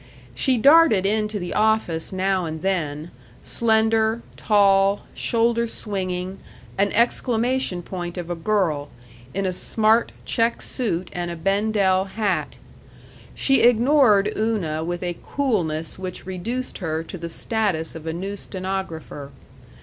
[0.33, 3.11] She darted into the office now and then,
[3.43, 6.39] slender, tall, shoulder swinging,
[6.75, 8.89] an exclamation point of a girl,
[9.35, 12.57] in a smart, check suit and a Bendel hat.
[13.35, 18.35] She ignored Una with a coolness which reduced her to the status of a new
[18.35, 19.29] stenographer.